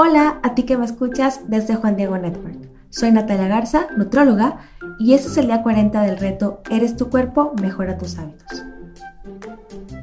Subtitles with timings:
[0.00, 2.70] Hola a ti que me escuchas desde Juan Diego Network.
[2.88, 4.58] Soy Natalia Garza, nutróloga,
[5.00, 8.62] y este es el día 40 del reto Eres tu cuerpo, mejora tus hábitos.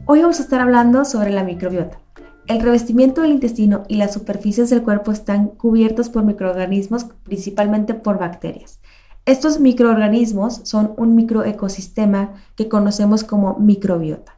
[0.06, 2.02] Hoy vamos a estar hablando sobre la microbiota.
[2.46, 8.20] El revestimiento del intestino y las superficies del cuerpo están cubiertos por microorganismos, principalmente por
[8.20, 8.82] bacterias.
[9.26, 14.38] Estos microorganismos son un microecosistema que conocemos como microbiota.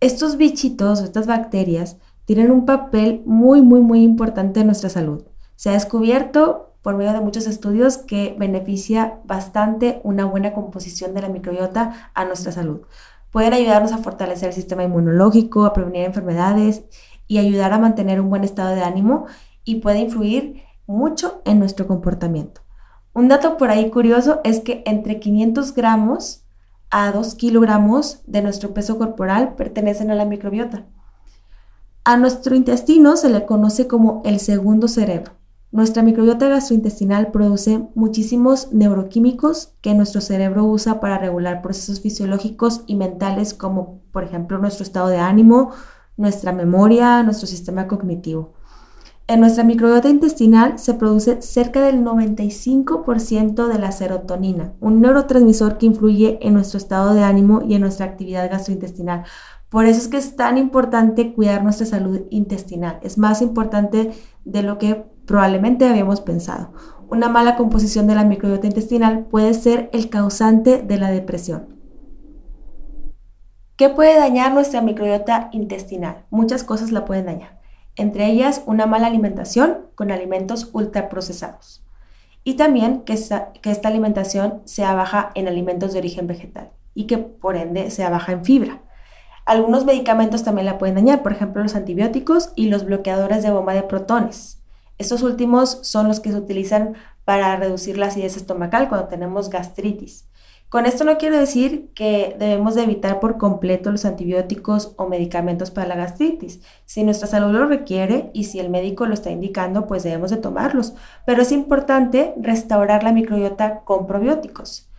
[0.00, 5.24] Estos bichitos estas bacterias tienen un papel muy, muy, muy importante en nuestra salud.
[5.56, 11.22] Se ha descubierto por medio de muchos estudios que beneficia bastante una buena composición de
[11.22, 12.82] la microbiota a nuestra salud.
[13.30, 16.84] Pueden ayudarnos a fortalecer el sistema inmunológico, a prevenir enfermedades
[17.26, 19.26] y ayudar a mantener un buen estado de ánimo
[19.64, 22.62] y puede influir mucho en nuestro comportamiento.
[23.12, 26.44] Un dato por ahí curioso es que entre 500 gramos
[26.90, 30.86] a 2 kilogramos de nuestro peso corporal pertenecen a la microbiota.
[32.02, 35.32] A nuestro intestino se le conoce como el segundo cerebro.
[35.70, 42.96] Nuestra microbiota gastrointestinal produce muchísimos neuroquímicos que nuestro cerebro usa para regular procesos fisiológicos y
[42.96, 45.72] mentales como por ejemplo nuestro estado de ánimo,
[46.16, 48.54] nuestra memoria, nuestro sistema cognitivo.
[49.26, 55.86] En nuestra microbiota intestinal se produce cerca del 95% de la serotonina, un neurotransmisor que
[55.86, 59.24] influye en nuestro estado de ánimo y en nuestra actividad gastrointestinal.
[59.70, 62.98] Por eso es que es tan importante cuidar nuestra salud intestinal.
[63.02, 64.12] Es más importante
[64.44, 66.72] de lo que probablemente habíamos pensado.
[67.08, 71.76] Una mala composición de la microbiota intestinal puede ser el causante de la depresión.
[73.76, 76.26] ¿Qué puede dañar nuestra microbiota intestinal?
[76.30, 77.60] Muchas cosas la pueden dañar.
[77.94, 81.84] Entre ellas, una mala alimentación con alimentos ultraprocesados.
[82.42, 87.06] Y también que esta, que esta alimentación sea baja en alimentos de origen vegetal y
[87.06, 88.82] que por ende sea baja en fibra.
[89.50, 93.74] Algunos medicamentos también la pueden dañar, por ejemplo los antibióticos y los bloqueadores de bomba
[93.74, 94.62] de protones.
[94.96, 96.94] Estos últimos son los que se utilizan
[97.24, 100.28] para reducir la acidez estomacal cuando tenemos gastritis.
[100.68, 105.72] Con esto no quiero decir que debemos de evitar por completo los antibióticos o medicamentos
[105.72, 106.60] para la gastritis.
[106.84, 110.36] Si nuestra salud lo requiere y si el médico lo está indicando, pues debemos de
[110.36, 110.94] tomarlos.
[111.26, 114.89] Pero es importante restaurar la microbiota con probióticos.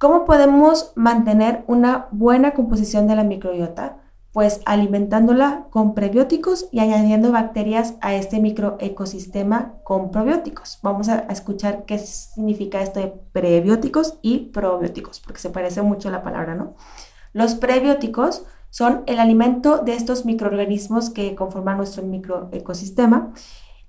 [0.00, 3.98] ¿Cómo podemos mantener una buena composición de la microbiota?
[4.32, 10.78] Pues alimentándola con prebióticos y añadiendo bacterias a este microecosistema con probióticos.
[10.82, 16.12] Vamos a escuchar qué significa esto de prebióticos y probióticos, porque se parece mucho a
[16.12, 16.76] la palabra, ¿no?
[17.34, 23.34] Los prebióticos son el alimento de estos microorganismos que conforman nuestro microecosistema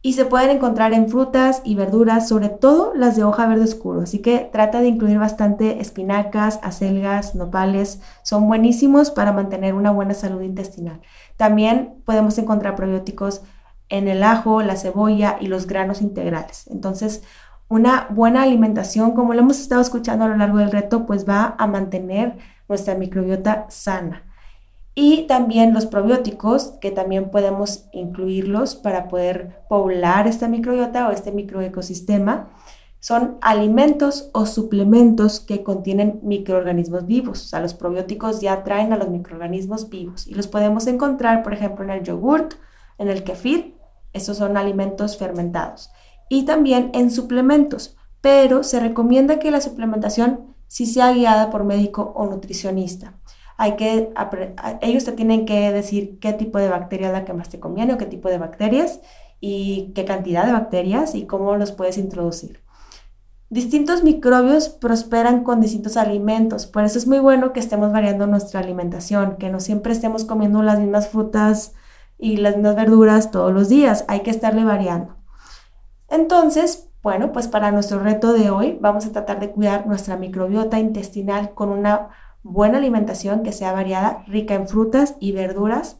[0.03, 4.01] y se pueden encontrar en frutas y verduras, sobre todo las de hoja verde oscuro.
[4.01, 8.01] Así que trata de incluir bastante espinacas, acelgas, nopales.
[8.23, 11.01] Son buenísimos para mantener una buena salud intestinal.
[11.37, 13.43] También podemos encontrar probióticos
[13.89, 16.67] en el ajo, la cebolla y los granos integrales.
[16.71, 17.23] Entonces,
[17.67, 21.55] una buena alimentación, como lo hemos estado escuchando a lo largo del reto, pues va
[21.57, 24.23] a mantener nuestra microbiota sana.
[24.93, 31.31] Y también los probióticos, que también podemos incluirlos para poder poblar esta microbiota o este
[31.31, 32.49] microecosistema,
[32.99, 37.41] son alimentos o suplementos que contienen microorganismos vivos.
[37.41, 41.53] O sea, los probióticos ya traen a los microorganismos vivos y los podemos encontrar, por
[41.53, 42.55] ejemplo, en el yogurt,
[42.97, 43.77] en el kefir.
[44.13, 45.89] Estos son alimentos fermentados.
[46.29, 52.13] Y también en suplementos, pero se recomienda que la suplementación sí sea guiada por médico
[52.15, 53.15] o nutricionista
[53.61, 54.11] hay que,
[54.81, 57.93] ellos te tienen que decir qué tipo de bacteria es la que más te conviene
[57.93, 59.01] o qué tipo de bacterias
[59.39, 62.63] y qué cantidad de bacterias y cómo los puedes introducir.
[63.51, 68.61] Distintos microbios prosperan con distintos alimentos, por eso es muy bueno que estemos variando nuestra
[68.61, 71.73] alimentación, que no siempre estemos comiendo las mismas frutas
[72.17, 75.17] y las mismas verduras todos los días, hay que estarle variando.
[76.09, 80.79] Entonces, bueno, pues para nuestro reto de hoy vamos a tratar de cuidar nuestra microbiota
[80.79, 82.09] intestinal con una
[82.43, 85.97] buena alimentación que sea variada, rica en frutas y verduras.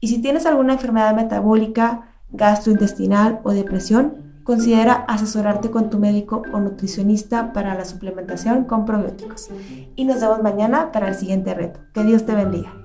[0.00, 6.60] Y si tienes alguna enfermedad metabólica, gastrointestinal o depresión, considera asesorarte con tu médico o
[6.60, 9.48] nutricionista para la suplementación con probióticos.
[9.96, 11.80] Y nos vemos mañana para el siguiente reto.
[11.94, 12.83] Que Dios te bendiga.